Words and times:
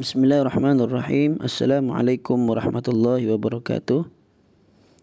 Bismillahirrahmanirrahim. 0.00 1.44
Assalamualaikum 1.44 2.40
warahmatullahi 2.48 3.28
wabarakatuh. 3.36 4.08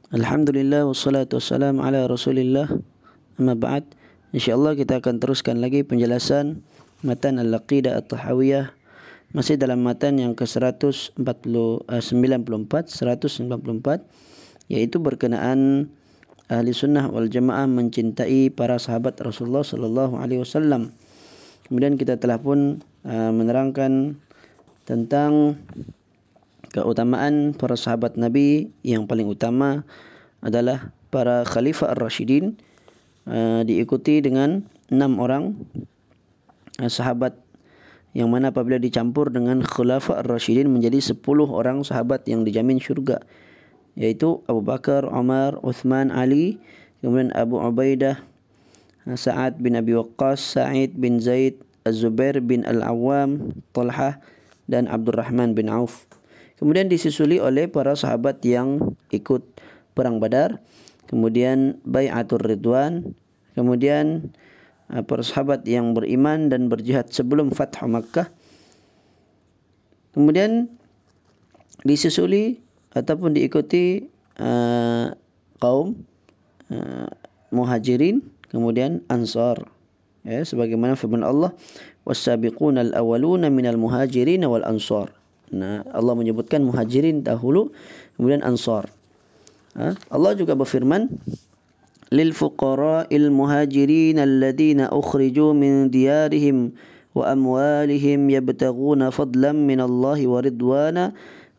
Alhamdulillah 0.09 0.90
wassalatu 0.90 1.38
wassalamu 1.38 1.85
ala 1.85 2.09
Rasulillah. 2.09 2.66
Amma 3.38 3.54
ba'd. 3.54 3.86
Insyaallah 4.33 4.74
kita 4.74 4.98
akan 4.98 5.22
teruskan 5.22 5.62
lagi 5.62 5.86
penjelasan 5.86 6.66
matan 7.06 7.38
Al-Aqidah 7.38 7.94
At-Tahawiyah 7.94 8.73
masih 9.38 9.62
dalam 9.62 9.86
matan 9.86 10.18
yang 10.18 10.34
ke-194 10.34 11.14
194 11.14 12.82
yaitu 14.66 14.98
berkenaan 14.98 15.93
ahli 16.50 16.73
sunnah 16.73 17.05
wal 17.14 17.29
jamaah 17.29 17.70
mencintai 17.70 18.50
para 18.50 18.82
sahabat 18.82 19.14
Rasulullah 19.21 19.61
sallallahu 19.61 20.18
alaihi 20.18 20.41
wasallam. 20.41 20.89
Kemudian 21.70 22.02
kita 22.02 22.18
telah 22.18 22.41
pun 22.41 22.82
uh, 23.05 23.29
menerangkan 23.29 24.25
tentang 24.88 25.60
keutamaan 26.71 27.52
para 27.52 27.75
sahabat 27.75 28.16
Nabi. 28.16 28.71
Yang 28.88 29.04
paling 29.11 29.28
utama 29.28 29.84
adalah 30.39 30.96
para 31.11 31.44
khalifah 31.44 31.92
ar-rasyidin 31.92 32.55
uh, 33.27 33.67
diikuti 33.67 34.23
dengan 34.23 34.63
enam 34.88 35.20
orang 35.20 35.59
uh, 36.80 36.88
sahabat. 36.88 37.35
Yang 38.16 38.30
mana 38.31 38.55
apabila 38.55 38.80
dicampur 38.80 39.30
dengan 39.30 39.59
khulafa 39.61 40.23
ar-rasyidin 40.23 40.71
menjadi 40.71 41.03
sepuluh 41.03 41.52
orang 41.52 41.83
sahabat 41.83 42.23
yang 42.25 42.47
dijamin 42.47 42.80
syurga 42.80 43.19
yaitu 43.97 44.45
Abu 44.45 44.61
Bakar, 44.61 45.09
Umar, 45.09 45.58
Uthman, 45.66 46.13
Ali 46.13 46.61
kemudian 47.02 47.33
Abu 47.33 47.58
Ubaidah 47.58 48.22
Sa'ad 49.08 49.63
bin 49.63 49.80
Abi 49.80 49.95
Waqqas, 49.95 50.59
Sa'id 50.59 50.99
bin 50.99 51.23
Zaid, 51.23 51.63
Az-Zubair 51.88 52.44
bin 52.44 52.67
Al-Awwam, 52.67 53.55
Talha 53.72 54.19
dan 54.67 54.85
Abdul 54.91 55.17
Rahman 55.17 55.55
bin 55.55 55.71
Auf. 55.71 56.05
Kemudian 56.59 56.91
disusuli 56.91 57.39
oleh 57.41 57.72
para 57.72 57.95
sahabat 57.95 58.44
yang 58.44 58.95
ikut 59.09 59.44
perang 59.95 60.22
Badar, 60.22 60.61
kemudian 61.09 61.81
Bai'atul 61.88 62.44
Ridwan, 62.44 63.16
kemudian 63.56 64.36
uh, 64.91 65.02
para 65.02 65.23
sahabat 65.23 65.66
yang 65.66 65.95
beriman 65.95 66.52
dan 66.52 66.67
berjihad 66.67 67.09
sebelum 67.09 67.53
Fathu 67.53 67.88
Makkah. 67.88 68.30
Kemudian 70.17 70.73
disusuli 71.86 72.58
ataupun 72.97 73.38
diikuti 73.38 74.09
uh, 74.41 75.13
kaum 75.61 76.06
uh, 76.73 77.09
muhajirin 77.53 78.25
kemudian 78.50 79.03
ansar 79.08 79.69
ya 80.25 80.44
sebagaimana 80.44 80.97
firman 80.97 81.23
Allah 81.23 81.53
والسابقون 82.08 82.77
الأولون 82.77 83.52
من 83.52 83.66
المهاجرين 83.67 84.47
والأنصار. 84.47 85.08
Nah, 85.47 85.83
الله 85.95 86.13
menyebutkan 86.16 86.59
مهاجرين 86.63 87.23
dahulu 87.23 87.72
من 88.19 88.39
أنصار 88.39 88.88
الله 90.11 90.31
juga 90.39 90.55
berfirman 90.55 91.11
للفقراء 92.11 93.11
المهاجرين 93.11 94.19
الذين 94.19 94.80
أخرجوا 94.80 95.52
من 95.53 95.91
ديارهم 95.91 96.72
وأموالهم 97.16 98.19
يبتغون 98.30 99.02
فضلا 99.09 99.52
من 99.52 99.80
الله 99.83 100.19
ورضوانا 100.28 101.05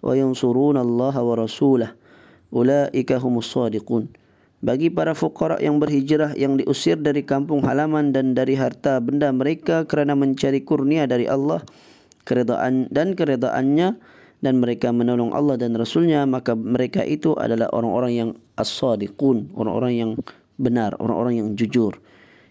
وينصرون 0.02 0.76
الله 0.76 1.14
ورسوله 1.22 1.90
أولئك 2.52 3.10
هم 3.12 3.34
الصادقون 3.38 4.04
bagi 4.58 4.90
para 4.90 5.14
fuqara 5.14 5.62
yang 5.62 5.78
berhijrah 5.78 6.34
yang 6.34 6.58
diusir 6.58 6.98
dari 6.98 7.22
kampung 7.22 7.62
halaman 7.62 8.10
dan 8.10 8.34
dari 8.34 8.58
harta 8.58 8.98
benda 8.98 9.30
mereka 9.30 9.86
kerana 9.86 10.18
mencari 10.18 10.66
kurnia 10.66 11.06
dari 11.06 11.30
Allah 11.30 11.62
keredaan 12.26 12.90
dan 12.90 13.14
keredaannya 13.14 13.88
dan 14.38 14.54
mereka 14.58 14.90
menolong 14.90 15.30
Allah 15.34 15.58
dan 15.58 15.78
Rasulnya 15.78 16.26
maka 16.26 16.58
mereka 16.58 17.02
itu 17.06 17.34
adalah 17.38 17.70
orang-orang 17.70 18.12
yang 18.14 18.30
as-sadiqun 18.58 19.54
orang-orang 19.54 19.92
yang 19.94 20.10
benar 20.58 20.98
orang-orang 20.98 21.38
yang 21.38 21.48
jujur. 21.54 22.02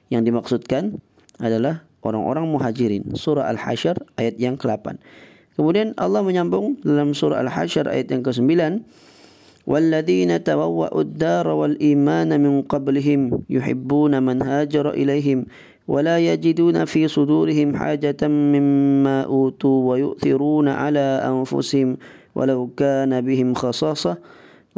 Yang 0.07 0.31
dimaksudkan 0.31 1.03
adalah 1.44 1.84
orang-orang 2.00 2.47
muhajirin. 2.47 3.03
Surah 3.19 3.51
al-hasyr 3.51 4.00
ayat 4.16 4.40
yang 4.40 4.56
ke-8 4.56 4.96
kemudian 5.57 5.91
Allah 5.97 6.22
menyambung 6.22 6.79
dalam 6.85 7.12
surah 7.17 7.41
al-hasyr 7.44 7.90
ayat 7.90 8.07
yang 8.13 8.22
ke-9 8.22 8.47
والذين 9.67 10.44
تبوأوا 10.44 11.01
الدار 11.01 11.47
والإيمان 11.47 12.29
من 12.39 12.61
قبلهم 12.61 13.44
يحبون 13.50 14.23
من 14.23 14.41
هاجر 14.41 14.95
إليهم 14.95 15.45
ولا 15.88 16.19
يجدون 16.19 16.85
في 16.85 17.07
صدورهم 17.07 17.75
حاجة 17.75 18.22
مما 18.28 19.28
أوتوا 19.28 19.78
ويؤثرون 19.89 20.67
على 20.67 21.22
أنفسهم 21.23 21.97
ولو 22.35 22.72
كان 22.78 23.22
بهم 23.22 23.53
خصاصة. 23.53 24.17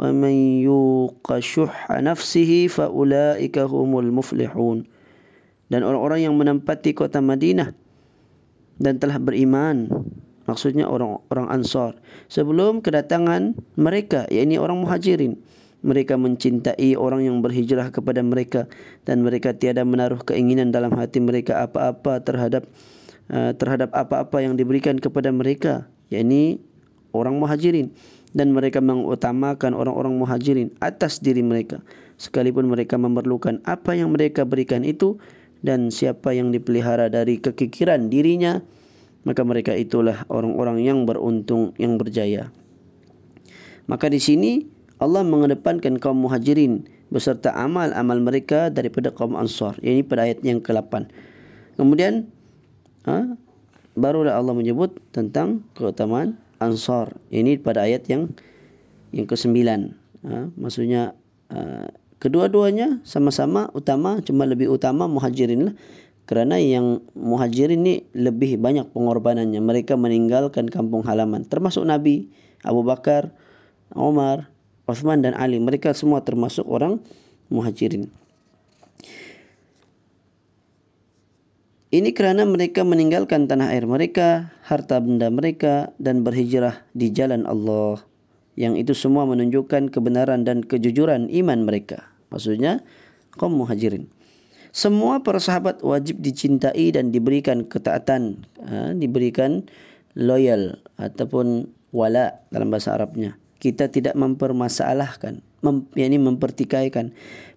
ومن 0.00 0.64
يوق 0.64 1.28
شح 1.38 1.92
نفسه 1.92 2.66
فأولئك 2.72 3.56
هم 3.58 3.92
المفلحون. 3.98 4.78
Dan 5.70 5.86
orang-orang 5.86 6.20
yang 6.26 6.34
menempati 6.34 6.96
kota 6.96 7.20
Madinah 7.20 7.70
dan 8.80 8.96
telah 8.96 9.20
beriman. 9.20 9.86
Maksudnya 10.50 10.90
orang-orang 10.90 11.46
Ansar. 11.46 11.94
Sebelum 12.26 12.82
kedatangan 12.82 13.54
mereka 13.78 14.26
yakni 14.26 14.58
orang 14.58 14.82
Muhajirin 14.82 15.38
mereka 15.80 16.18
mencintai 16.18 16.98
orang 16.98 17.24
yang 17.24 17.38
berhijrah 17.40 17.88
kepada 17.88 18.20
mereka 18.20 18.68
dan 19.08 19.24
mereka 19.24 19.56
tiada 19.56 19.86
menaruh 19.86 20.20
keinginan 20.20 20.74
dalam 20.74 20.92
hati 20.92 21.22
mereka 21.22 21.64
apa-apa 21.64 22.20
terhadap 22.20 22.68
uh, 23.32 23.54
terhadap 23.54 23.94
apa-apa 23.94 24.44
yang 24.44 24.58
diberikan 24.58 24.98
kepada 24.98 25.30
mereka 25.30 25.86
yakni 26.10 26.58
orang 27.14 27.38
Muhajirin. 27.38 27.94
Dan 28.30 28.54
mereka 28.54 28.78
mengutamakan 28.78 29.74
orang-orang 29.74 30.14
Muhajirin 30.14 30.70
atas 30.78 31.18
diri 31.18 31.42
mereka 31.42 31.82
sekalipun 32.20 32.68
mereka 32.68 33.00
memerlukan 33.00 33.64
apa 33.64 33.96
yang 33.96 34.12
mereka 34.12 34.44
berikan 34.44 34.84
itu 34.84 35.16
dan 35.64 35.88
siapa 35.88 36.36
yang 36.36 36.52
dipelihara 36.52 37.08
dari 37.08 37.40
kekikiran 37.40 38.12
dirinya 38.12 38.60
maka 39.24 39.44
mereka 39.44 39.76
itulah 39.76 40.24
orang-orang 40.32 40.80
yang 40.84 41.04
beruntung 41.04 41.76
yang 41.76 42.00
berjaya. 42.00 42.48
Maka 43.90 44.08
di 44.08 44.22
sini 44.22 44.64
Allah 45.00 45.24
mengedepankan 45.24 45.98
kaum 45.98 46.24
muhajirin 46.24 46.86
beserta 47.10 47.50
amal-amal 47.56 48.22
mereka 48.22 48.70
daripada 48.70 49.10
kaum 49.10 49.34
ansar. 49.34 49.74
Ini 49.82 50.06
pada 50.06 50.30
ayat 50.30 50.44
yang 50.46 50.62
ke-8 50.62 51.10
kemudian 51.80 52.28
ha, 53.08 53.34
barulah 53.96 54.36
Allah 54.36 54.52
menyebut 54.52 55.00
tentang 55.16 55.64
keutamaan 55.72 56.36
ansar. 56.60 57.16
Ini 57.32 57.56
pada 57.64 57.88
ayat 57.88 58.04
yang 58.12 58.28
yang 59.10 59.26
ke-9 59.26 59.56
ha, 60.28 60.52
maksudnya 60.54 61.16
ha, 61.48 61.88
kedua-duanya 62.20 63.00
sama-sama 63.02 63.72
utama 63.72 64.20
cuma 64.20 64.44
lebih 64.44 64.68
utama 64.68 65.08
muhajirin 65.08 65.72
lah 65.72 65.74
kerana 66.30 66.62
yang 66.62 67.02
muhajirin 67.18 67.82
ni 67.82 68.06
lebih 68.14 68.54
banyak 68.62 68.86
pengorbanannya. 68.94 69.58
Mereka 69.58 69.98
meninggalkan 69.98 70.70
kampung 70.70 71.02
halaman. 71.02 71.42
Termasuk 71.42 71.82
Nabi 71.82 72.30
Abu 72.62 72.86
Bakar 72.86 73.34
Umar 73.98 74.46
Uthman 74.86 75.26
dan 75.26 75.34
Ali. 75.34 75.58
Mereka 75.58 75.90
semua 75.90 76.22
termasuk 76.22 76.62
orang 76.70 77.02
muhajirin. 77.50 78.06
Ini 81.90 82.14
kerana 82.14 82.46
mereka 82.46 82.86
meninggalkan 82.86 83.50
tanah 83.50 83.74
air 83.74 83.90
mereka 83.90 84.54
harta 84.62 85.02
benda 85.02 85.26
mereka 85.34 85.90
dan 85.98 86.22
berhijrah 86.22 86.86
di 86.94 87.10
jalan 87.10 87.42
Allah. 87.42 88.06
Yang 88.54 88.86
itu 88.86 88.92
semua 88.94 89.26
menunjukkan 89.26 89.90
kebenaran 89.90 90.46
dan 90.46 90.62
kejujuran 90.62 91.26
iman 91.26 91.66
mereka. 91.66 92.06
Maksudnya 92.30 92.86
kaum 93.34 93.58
muhajirin 93.58 94.06
semua 94.70 95.22
para 95.22 95.42
sahabat 95.42 95.82
wajib 95.82 96.22
dicintai 96.22 96.94
dan 96.94 97.10
diberikan 97.10 97.66
ketaatan, 97.66 98.46
ha, 98.62 98.94
diberikan 98.94 99.66
loyal 100.14 100.78
ataupun 100.98 101.70
wala 101.90 102.38
dalam 102.54 102.70
bahasa 102.70 102.94
Arabnya. 102.94 103.34
Kita 103.60 103.90
tidak 103.90 104.16
mempermasalahkan, 104.16 105.42
mem, 105.66 105.84
yakni 105.98 106.16
mempertikaikan 106.22 107.12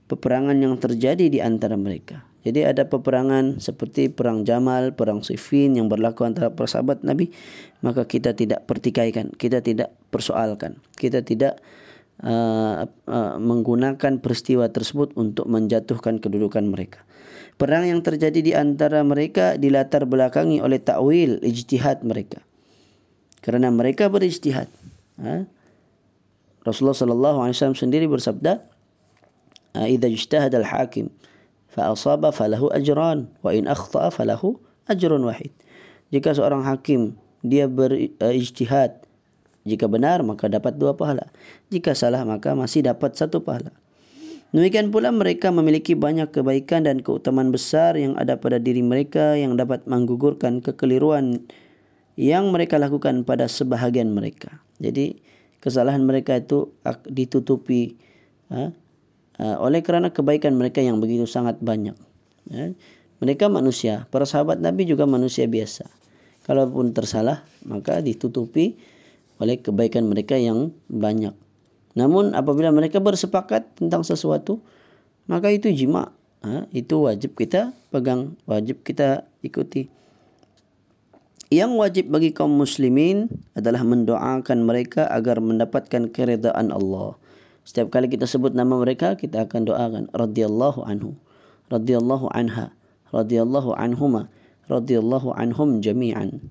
peperangan 0.09 0.57
yang 0.57 0.75
terjadi 0.75 1.25
di 1.31 1.39
antara 1.39 1.79
mereka. 1.79 2.25
Jadi 2.43 2.67
ada 2.67 2.83
peperangan 2.83 3.63
seperti 3.63 4.11
perang 4.11 4.43
Jamal, 4.43 4.91
perang 4.91 5.23
Siffin 5.23 5.79
yang 5.79 5.87
berlaku 5.87 6.27
antara 6.27 6.51
para 6.51 6.67
sahabat 6.67 6.99
Nabi, 6.99 7.31
maka 7.79 8.03
kita 8.03 8.35
tidak 8.35 8.67
pertikaikan, 8.67 9.31
kita 9.31 9.63
tidak 9.63 9.95
persoalkan, 10.11 10.83
kita 10.99 11.23
tidak 11.23 11.63
uh, 12.21 12.85
uh, 12.85 13.35
menggunakan 13.41 14.21
peristiwa 14.21 14.69
tersebut 14.69 15.17
untuk 15.17 15.49
menjatuhkan 15.49 16.21
kedudukan 16.21 16.67
mereka. 16.69 17.01
Perang 17.57 17.85
yang 17.85 18.01
terjadi 18.01 18.39
di 18.41 18.51
antara 18.53 19.05
mereka 19.05 19.57
dilatar 19.57 20.05
belakangi 20.09 20.61
oleh 20.61 20.81
takwil 20.81 21.41
ijtihad 21.41 22.01
mereka. 22.05 22.41
Kerana 23.41 23.69
mereka 23.69 24.09
berijtihad. 24.09 24.69
Ha? 25.21 25.45
Rasulullah 26.65 26.97
sallallahu 26.97 27.37
alaihi 27.45 27.55
wasallam 27.59 27.77
sendiri 27.77 28.05
bersabda, 28.09 28.63
"Idza 29.77 30.07
ijtahada 30.09 30.63
al-hakim 30.63 31.11
fa 31.69 31.91
asaba 31.93 32.33
falahu 32.33 32.71
ajran 32.73 33.29
wa 33.45 33.51
in 33.53 33.69
akhta'a 33.69 34.09
falahu 34.09 34.57
ajrun 34.89 35.21
wahid." 35.27 35.53
Jika 36.09 36.33
seorang 36.33 36.65
hakim 36.65 37.19
dia 37.43 37.67
berijtihad. 37.67 39.02
Jika 39.63 39.87
benar 39.87 40.23
maka 40.27 40.51
dapat 40.51 40.75
dua 40.75 40.95
pahala. 40.95 41.31
Jika 41.71 41.95
salah 41.95 42.23
maka 42.27 42.55
masih 42.55 42.83
dapat 42.83 43.15
satu 43.15 43.43
pahala. 43.43 43.71
Demikian 44.53 44.93
pula 44.93 45.09
mereka 45.09 45.49
memiliki 45.49 45.97
banyak 45.97 46.29
kebaikan 46.29 46.85
dan 46.85 47.01
keutamaan 47.01 47.49
besar 47.49 47.97
yang 47.97 48.13
ada 48.21 48.37
pada 48.37 48.61
diri 48.61 48.85
mereka 48.85 49.33
yang 49.33 49.57
dapat 49.57 49.89
menggugurkan 49.89 50.61
kekeliruan 50.61 51.41
yang 52.13 52.53
mereka 52.53 52.77
lakukan 52.77 53.25
pada 53.25 53.49
sebahagian 53.49 54.13
mereka. 54.13 54.61
Jadi 54.77 55.17
kesalahan 55.57 56.05
mereka 56.05 56.37
itu 56.37 56.69
ditutupi 57.09 57.97
ha, 58.53 58.69
ha, 59.41 59.57
oleh 59.57 59.81
kerana 59.81 60.13
kebaikan 60.13 60.53
mereka 60.53 60.85
yang 60.85 61.01
begitu 61.01 61.25
sangat 61.25 61.57
banyak. 61.57 61.97
Ya. 62.53 62.77
Mereka 63.23 63.49
manusia, 63.49 64.05
para 64.13 64.27
sahabat 64.27 64.59
Nabi 64.59 64.85
juga 64.85 65.09
manusia 65.09 65.47
biasa. 65.47 65.87
Kalaupun 66.43 66.91
tersalah, 66.91 67.47
maka 67.63 68.03
ditutupi 68.03 68.75
oleh 69.43 69.59
kebaikan 69.59 70.07
mereka 70.07 70.39
yang 70.39 70.71
banyak. 70.87 71.35
Namun 71.99 72.31
apabila 72.31 72.71
mereka 72.71 73.03
bersepakat 73.03 73.75
tentang 73.75 74.07
sesuatu, 74.07 74.63
maka 75.27 75.51
itu 75.51 75.67
jima. 75.75 76.15
Ha, 76.43 76.67
itu 76.71 77.03
wajib 77.03 77.35
kita 77.35 77.75
pegang, 77.91 78.39
wajib 78.47 78.83
kita 78.87 79.27
ikuti. 79.43 79.91
Yang 81.51 81.71
wajib 81.77 82.05
bagi 82.09 82.31
kaum 82.31 82.55
muslimin 82.55 83.29
adalah 83.53 83.85
mendoakan 83.85 84.65
mereka 84.65 85.05
agar 85.11 85.37
mendapatkan 85.37 86.09
keredaan 86.09 86.71
Allah. 86.71 87.19
Setiap 87.67 87.93
kali 87.93 88.09
kita 88.09 88.25
sebut 88.25 88.57
nama 88.57 88.79
mereka, 88.79 89.19
kita 89.19 89.45
akan 89.45 89.69
doakan 89.69 90.03
radhiyallahu 90.11 90.83
anhu, 90.83 91.15
radhiyallahu 91.69 92.27
anha, 92.33 92.73
radhiyallahu 93.13 93.77
anhuma 93.77 94.27
radhiyallahu 94.65 95.37
anhum 95.37 95.79
jami'an 95.79 96.41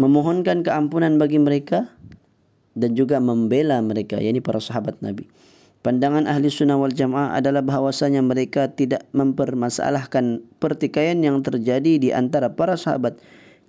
memohonkan 0.00 0.64
keampunan 0.64 1.20
bagi 1.20 1.36
mereka 1.36 1.92
dan 2.72 2.96
juga 2.96 3.20
membela 3.20 3.76
mereka 3.84 4.16
yakni 4.16 4.40
para 4.40 4.56
sahabat 4.56 4.96
Nabi 5.04 5.28
pandangan 5.84 6.28
ahli 6.28 6.48
sunnah 6.48 6.80
wal 6.80 6.92
jamaah 6.92 7.36
adalah 7.36 7.60
bahawasanya 7.64 8.24
mereka 8.24 8.72
tidak 8.72 9.04
mempermasalahkan 9.12 10.44
pertikaian 10.60 11.20
yang 11.20 11.40
terjadi 11.44 12.00
di 12.00 12.08
antara 12.12 12.52
para 12.52 12.76
sahabat 12.76 13.20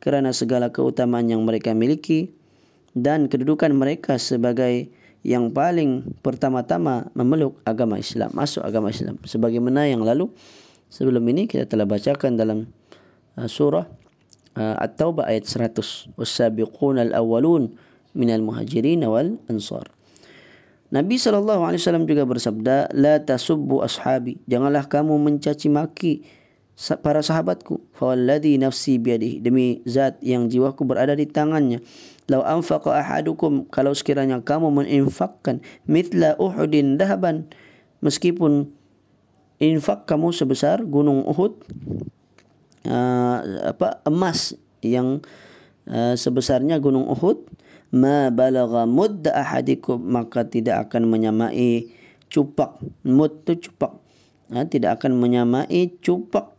kerana 0.04 0.36
segala 0.36 0.72
keutamaan 0.72 1.28
yang 1.28 1.44
mereka 1.44 1.72
miliki 1.72 2.34
dan 2.92 3.32
kedudukan 3.32 3.72
mereka 3.72 4.20
sebagai 4.20 4.92
yang 5.22 5.54
paling 5.54 6.18
pertama-tama 6.26 7.14
memeluk 7.14 7.62
agama 7.62 8.02
Islam, 8.02 8.34
masuk 8.34 8.66
agama 8.66 8.90
Islam. 8.90 9.22
Sebagaimana 9.22 9.86
yang 9.86 10.02
lalu 10.02 10.34
sebelum 10.90 11.22
ini 11.30 11.46
kita 11.46 11.70
telah 11.70 11.86
bacakan 11.86 12.36
dalam 12.36 12.66
uh, 13.38 13.46
surah 13.46 13.86
uh, 14.56 14.76
At-Taubah 14.80 15.28
ayat 15.28 15.48
100. 15.48 16.16
Was-sabiqun 16.16 17.00
al-awwalun 17.00 17.76
minal 18.16 18.44
muhajirin 18.44 19.04
wal 19.08 19.40
ansar. 19.48 19.88
Nabi 20.92 21.16
SAW 21.16 22.04
juga 22.04 22.28
bersabda, 22.28 22.92
La 22.92 23.24
tasubbu 23.24 23.80
ashabi. 23.80 24.44
Janganlah 24.44 24.92
kamu 24.92 25.16
mencaci 25.16 25.72
maki 25.72 26.28
para 27.00 27.24
sahabatku. 27.24 27.80
Fawalladhi 27.96 28.60
nafsi 28.60 29.00
biadih. 29.00 29.40
Demi 29.40 29.80
zat 29.88 30.20
yang 30.20 30.52
jiwaku 30.52 30.84
berada 30.84 31.16
di 31.16 31.24
tangannya. 31.24 31.80
Lau 32.28 32.44
anfaqa 32.44 33.00
ahadukum 33.00 33.72
kalau 33.72 33.96
sekiranya 33.96 34.44
kamu 34.44 34.68
menginfakkan 34.72 35.64
mitla 35.88 36.36
Uhudin 36.40 37.00
dahaban 37.00 37.48
meskipun 38.00 38.72
infak 39.62 40.10
kamu 40.10 40.34
sebesar 40.34 40.82
gunung 40.84 41.28
Uhud 41.28 41.60
uh, 42.88 43.38
apa 43.68 44.02
emas 44.08 44.58
yang 44.82 45.22
uh, 45.90 46.14
sebesarnya 46.18 46.82
gunung 46.82 47.06
Uhud 47.10 47.46
ma 47.92 48.32
balagha 48.32 48.88
mudd 48.88 49.28
ahadikum 49.28 50.00
maka 50.02 50.48
tidak 50.48 50.90
akan 50.90 51.12
menyamai 51.12 51.92
cupak. 52.32 52.80
Mud 53.04 53.44
tu 53.44 53.60
cupak. 53.60 54.00
Uh, 54.52 54.66
tidak 54.68 55.02
akan 55.02 55.20
menyamai 55.20 55.96
cupak 56.00 56.54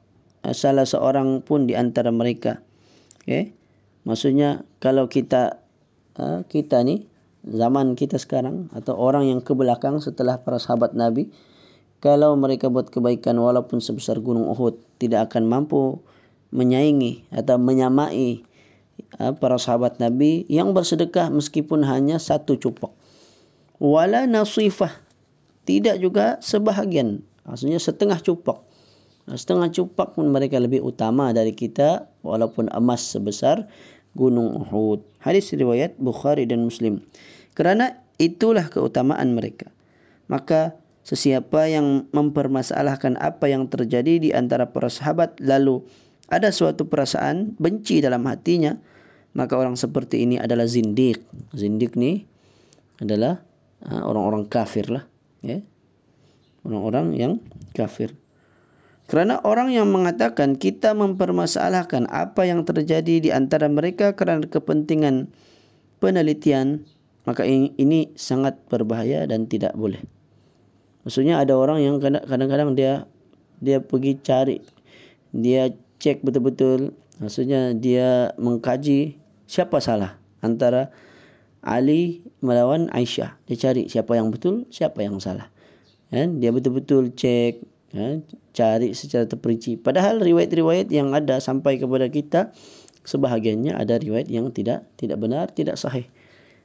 uh, 0.45 0.55
salah 0.55 0.85
seorang 0.85 1.41
pun 1.41 1.67
di 1.67 1.75
antara 1.75 2.13
mereka. 2.13 2.61
Okey? 3.25 3.55
Maksudnya 4.03 4.67
kalau 4.83 5.07
kita 5.07 5.63
ha, 6.19 6.43
kita 6.51 6.83
ni 6.83 7.07
zaman 7.47 7.95
kita 7.95 8.19
sekarang 8.19 8.71
atau 8.75 8.99
orang 8.99 9.31
yang 9.31 9.41
ke 9.43 9.55
belakang 9.55 9.99
setelah 10.03 10.43
para 10.43 10.59
sahabat 10.59 10.95
Nabi 10.95 11.31
kalau 12.03 12.35
mereka 12.35 12.67
buat 12.67 12.91
kebaikan 12.91 13.39
walaupun 13.39 13.79
sebesar 13.79 14.19
gunung 14.19 14.51
Uhud 14.51 14.79
tidak 14.99 15.31
akan 15.31 15.47
mampu 15.47 16.03
menyaingi 16.53 17.27
atau 17.33 17.57
menyamai 17.59 18.45
ha, 19.19 19.33
para 19.33 19.57
sahabat 19.57 19.99
Nabi 19.99 20.45
yang 20.53 20.77
bersedekah 20.77 21.33
meskipun 21.33 21.83
hanya 21.89 22.21
satu 22.21 22.61
cupak 22.61 22.93
wala 23.81 24.29
nasifah 24.29 24.93
tidak 25.67 25.99
juga 25.99 26.39
sebahagian 26.45 27.25
maksudnya 27.49 27.81
setengah 27.81 28.21
cupak 28.21 28.61
setengah 29.27 29.73
cupak 29.73 30.15
pun 30.15 30.29
mereka 30.29 30.61
lebih 30.61 30.85
utama 30.85 31.33
dari 31.33 31.57
kita 31.57 32.11
walaupun 32.21 32.69
emas 32.75 33.07
sebesar 33.07 33.71
gunung 34.13 34.53
Uhud. 34.57 35.05
Hadis 35.21 35.53
riwayat 35.53 35.97
Bukhari 35.97 36.45
dan 36.45 36.65
Muslim. 36.65 37.05
Kerana 37.57 38.01
itulah 38.17 38.69
keutamaan 38.69 39.33
mereka. 39.37 39.73
Maka 40.29 40.77
sesiapa 41.05 41.69
yang 41.69 42.09
mempermasalahkan 42.15 43.19
apa 43.19 43.51
yang 43.51 43.69
terjadi 43.69 44.23
di 44.23 44.31
antara 44.33 44.71
para 44.71 44.89
sahabat 44.89 45.37
lalu 45.43 45.85
ada 46.33 46.49
suatu 46.49 46.89
perasaan 46.89 47.53
benci 47.61 48.01
dalam 48.01 48.25
hatinya, 48.25 48.81
maka 49.37 49.53
orang 49.61 49.77
seperti 49.77 50.25
ini 50.25 50.41
adalah 50.41 50.65
zindik. 50.65 51.21
Zindik 51.53 51.93
ni 52.01 52.25
adalah 52.97 53.45
ha, 53.85 54.01
orang-orang 54.01 54.49
kafir 54.49 54.89
lah. 54.89 55.05
Ya. 55.45 55.61
Orang-orang 56.65 57.13
yang 57.13 57.33
kafir. 57.77 58.17
Kerana 59.13 59.45
orang 59.45 59.69
yang 59.77 59.93
mengatakan 59.93 60.57
kita 60.57 60.97
mempermasalahkan 60.97 62.09
apa 62.09 62.49
yang 62.49 62.65
terjadi 62.65 63.21
di 63.21 63.29
antara 63.29 63.69
mereka 63.69 64.17
kerana 64.17 64.49
kepentingan 64.49 65.29
penelitian, 66.01 66.89
maka 67.29 67.45
ini 67.45 68.09
sangat 68.17 68.57
berbahaya 68.73 69.29
dan 69.29 69.45
tidak 69.45 69.77
boleh. 69.77 70.01
Maksudnya 71.05 71.43
ada 71.45 71.59
orang 71.59 71.83
yang 71.83 72.01
kadang-kadang 72.01 72.73
dia 72.73 73.05
dia 73.59 73.83
pergi 73.83 74.17
cari, 74.23 74.59
dia 75.35 75.71
cek 76.03 76.27
betul-betul, 76.27 76.99
maksudnya 77.23 77.71
dia 77.79 78.35
mengkaji 78.43 79.23
siapa 79.47 79.79
salah 79.79 80.19
antara 80.43 80.91
Ali 81.63 82.27
melawan 82.43 82.91
Aisyah. 82.91 83.39
Dia 83.47 83.55
cari 83.55 83.87
siapa 83.87 84.19
yang 84.19 84.35
betul, 84.35 84.67
siapa 84.75 84.99
yang 85.07 85.23
salah. 85.23 85.47
Dan 86.11 86.43
dia 86.43 86.51
betul-betul 86.51 87.15
cek 87.15 87.63
ya, 87.95 88.19
cari 88.51 88.99
secara 88.99 89.31
terperinci. 89.31 89.79
Padahal 89.79 90.19
riwayat-riwayat 90.19 90.91
yang 90.91 91.15
ada 91.15 91.39
sampai 91.39 91.79
kepada 91.79 92.11
kita 92.11 92.51
sebahagiannya 93.07 93.79
ada 93.79 93.95
riwayat 93.95 94.27
yang 94.27 94.51
tidak 94.51 94.91
tidak 94.99 95.23
benar, 95.23 95.55
tidak 95.55 95.79
sahih. 95.79 96.11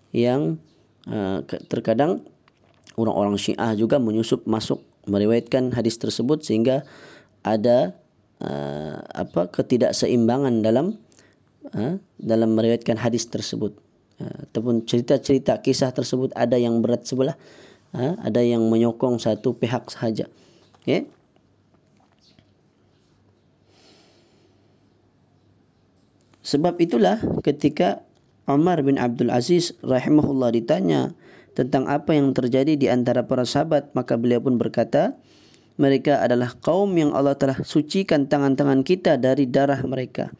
Yang 0.09 0.57
uh, 1.05 1.45
terkadang 1.69 2.25
orang-orang 2.97 3.37
Syiah 3.37 3.77
juga 3.77 4.01
menyusup 4.01 4.49
masuk 4.49 4.81
meriwayatkan 5.05 5.77
hadis 5.77 6.01
tersebut 6.01 6.41
sehingga 6.41 6.83
ada 7.45 7.93
uh, 8.41 8.97
apa 9.13 9.49
ketidakseimbangan 9.49 10.61
dalam 10.61 10.97
uh, 11.73 11.97
dalam 12.17 12.49
meriwayatkan 12.53 12.97
hadis 13.01 13.29
tersebut. 13.29 13.75
Uh, 14.17 14.49
ataupun 14.49 14.85
cerita-cerita 14.85 15.61
kisah 15.61 15.93
tersebut 15.93 16.33
ada 16.33 16.57
yang 16.57 16.81
berat 16.81 17.05
sebelah, 17.05 17.37
uh, 17.93 18.17
ada 18.21 18.41
yang 18.41 18.65
menyokong 18.65 19.21
satu 19.21 19.53
pihak 19.57 19.89
sahaja. 19.93 20.25
Okay? 20.81 21.05
Sebab 26.47 26.79
itulah 26.79 27.19
ketika 27.43 28.07
Umar 28.47 28.79
bin 28.79 28.95
Abdul 28.95 29.27
Aziz 29.27 29.75
rahimahullah 29.83 30.55
ditanya 30.55 31.11
tentang 31.51 31.91
apa 31.91 32.15
yang 32.15 32.31
terjadi 32.31 32.79
di 32.79 32.87
antara 32.87 33.27
para 33.27 33.43
sahabat 33.43 33.91
maka 33.91 34.15
beliau 34.15 34.39
pun 34.39 34.55
berkata 34.55 35.19
mereka 35.77 36.19
adalah 36.25 36.53
kaum 36.59 36.93
yang 36.97 37.13
Allah 37.13 37.37
telah 37.37 37.61
sucikan 37.61 38.25
tangan-tangan 38.25 38.81
kita 38.81 39.15
dari 39.21 39.47
darah 39.47 39.79
mereka 39.85 40.33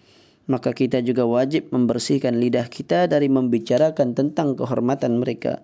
maka 0.48 0.72
kita 0.72 1.03
juga 1.03 1.27
wajib 1.27 1.72
membersihkan 1.72 2.39
lidah 2.39 2.67
kita 2.67 3.06
dari 3.08 3.32
membicarakan 3.32 4.17
tentang 4.17 4.58
kehormatan 4.58 5.22
mereka 5.22 5.62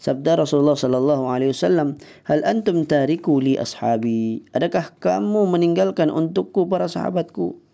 sabda 0.00 0.40
Rasulullah 0.40 0.76
sallallahu 0.76 1.28
alaihi 1.28 1.52
wasallam 1.52 1.98
hal 2.28 2.44
antum 2.46 2.86
tariku 2.88 3.42
li 3.42 3.58
ashabi 3.60 4.44
adakah 4.56 4.92
kamu 5.02 5.48
meninggalkan 5.48 6.08
untukku 6.12 6.68
para 6.68 6.86
sahabatku 6.86 7.66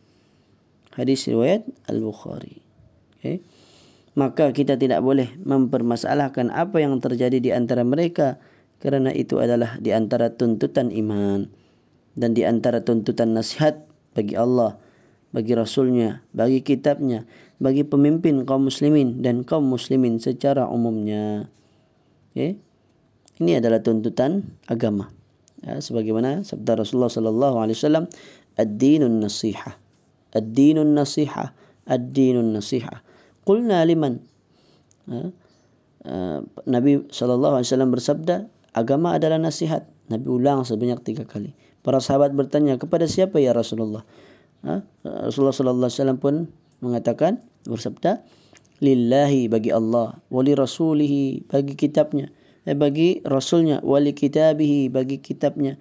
Hadis 0.93 1.25
riwayat 1.25 1.65
Al-Bukhari. 1.89 2.61
Okay. 3.17 3.41
Maka 4.13 4.53
kita 4.53 4.77
tidak 4.77 5.01
boleh 5.01 5.33
mempermasalahkan 5.41 6.53
apa 6.53 6.85
yang 6.85 7.01
terjadi 7.01 7.41
di 7.41 7.49
antara 7.49 7.81
mereka 7.81 8.37
kerana 8.83 9.15
itu 9.15 9.39
adalah 9.39 9.79
di 9.79 9.95
antara 9.95 10.35
tuntutan 10.35 10.91
iman 10.91 11.47
dan 12.19 12.35
di 12.35 12.43
antara 12.43 12.83
tuntutan 12.83 13.33
nasihat 13.33 13.87
bagi 14.13 14.35
Allah 14.35 14.77
bagi 15.33 15.57
rasulnya, 15.57 16.21
bagi 16.37 16.61
kitabnya, 16.61 17.25
bagi 17.57 17.83
pemimpin 17.83 18.45
kaum 18.45 18.69
muslimin 18.69 19.25
dan 19.25 19.43
kaum 19.43 19.65
muslimin 19.65 20.21
secara 20.21 20.69
umumnya. 20.69 21.49
Okay. 22.31 22.61
Ini 23.41 23.59
adalah 23.65 23.81
tuntutan 23.81 24.61
agama. 24.69 25.09
Ya, 25.65 25.81
sebagaimana 25.81 26.45
sabda 26.45 26.85
Rasulullah 26.85 27.11
sallallahu 27.11 27.57
alaihi 27.65 27.77
wasallam, 27.81 28.07
"Ad-dinun 28.61 29.25
nasiha." 29.25 29.81
Ad-dinun 30.37 30.93
nasiha. 30.93 31.57
Ad-dinun 31.89 32.53
nasiha. 32.53 33.01
Qulna 33.43 33.83
liman? 33.89 34.21
Uh, 35.09 35.33
Nabi 36.69 37.09
sallallahu 37.09 37.59
alaihi 37.59 37.69
wasallam 37.73 37.91
bersabda, 37.91 38.37
agama 38.73 39.17
adalah 39.17 39.41
nasihat. 39.41 39.89
Nabi 40.11 40.29
ulang 40.29 40.67
sebanyak 40.67 41.01
tiga 41.07 41.25
kali. 41.25 41.57
Para 41.81 42.03
sahabat 42.03 42.37
bertanya, 42.37 42.77
kepada 42.77 43.09
siapa 43.09 43.41
ya 43.41 43.57
Rasulullah? 43.57 44.05
Ha? 44.63 44.85
Rasulullah 45.05 45.55
sallallahu 45.55 45.89
alaihi 45.89 45.99
wasallam 45.99 46.21
pun 46.21 46.35
mengatakan 46.83 47.39
bersabda 47.67 48.23
lillahi 48.83 49.47
bagi 49.47 49.71
Allah 49.71 50.19
wali 50.27 50.59
rasulihi 50.59 51.47
bagi 51.47 51.79
kitabnya 51.79 52.35
eh, 52.67 52.75
bagi 52.75 53.23
rasulnya 53.23 53.79
wali 53.87 54.11
kitabihi 54.11 54.91
bagi 54.91 55.23
kitabnya 55.23 55.79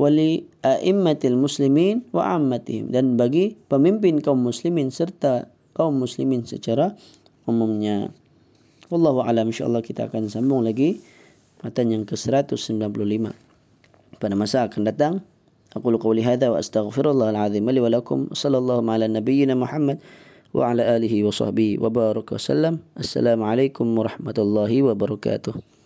wali 0.00 0.48
a'immatil 0.64 1.36
muslimin 1.36 2.08
wa 2.16 2.32
ammatihim 2.32 2.88
dan 2.88 3.20
bagi 3.20 3.60
pemimpin 3.68 4.24
kaum 4.24 4.40
muslimin 4.40 4.88
serta 4.88 5.52
kaum 5.76 6.00
muslimin 6.00 6.48
secara 6.48 6.96
umumnya 7.44 8.08
wallahu 8.88 9.20
alam 9.20 9.52
insyaallah 9.52 9.84
kita 9.84 10.08
akan 10.08 10.32
sambung 10.32 10.64
lagi 10.64 11.04
matan 11.62 11.90
yang 11.90 12.02
ke-195 12.06 13.34
pada 14.18 14.34
masa 14.34 14.66
akan 14.66 14.82
datang 14.82 15.14
aku 15.76 15.94
lu 15.94 15.98
qawli 16.00 16.24
hadha 16.24 16.50
wa 16.50 16.58
astaghfirullah 16.58 17.30
al-azim 17.34 17.62
li 17.68 17.80
wa 17.80 17.90
lakum. 17.92 18.26
Sallallahu 18.34 18.82
ala 18.88 19.06
nabiyyina 19.06 19.54
muhammad 19.54 20.02
wa 20.50 20.72
ala 20.72 20.96
alihi 20.96 21.22
wa 21.22 21.32
sahbihi 21.32 21.78
wa 21.78 21.92
baraka 21.92 22.40
sallam. 22.40 22.80
Assalamualaikum 22.96 23.84
warahmatullahi 23.94 24.82
wabarakatuh. 24.82 25.77